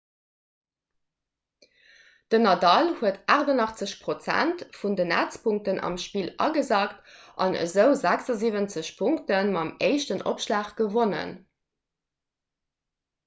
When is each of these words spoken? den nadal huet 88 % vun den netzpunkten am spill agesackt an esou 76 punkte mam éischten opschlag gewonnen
den 2.31 2.41
nadal 2.45 2.87
huet 3.01 3.19
88 3.33 3.99
% 3.99 4.63
vun 4.79 4.95
den 5.01 5.11
netzpunkten 5.13 5.81
am 5.89 5.99
spill 6.05 6.29
agesackt 6.47 6.97
an 7.45 7.59
esou 7.65 7.87
76 8.05 8.91
punkte 9.03 9.43
mam 9.51 9.69
éischten 9.89 10.23
opschlag 10.33 10.73
gewonnen 10.81 11.35